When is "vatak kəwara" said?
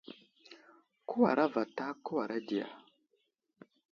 1.53-2.37